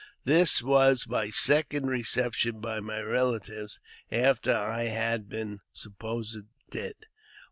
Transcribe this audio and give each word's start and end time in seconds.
This 0.23 0.63
was 0.63 1.07
my 1.07 1.29
second 1.29 1.85
reception 1.85 2.59
by 2.59 2.79
my 2.79 3.01
relatives 3.01 3.79
after 4.11 4.57
I 4.57 4.87
ha 4.89 5.19
been 5.19 5.59
supposed 5.73 6.39
dead. 6.71 6.95